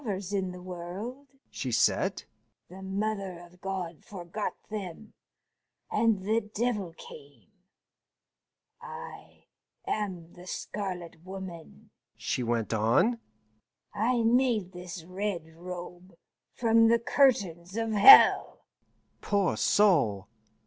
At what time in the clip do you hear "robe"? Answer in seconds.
15.55-16.15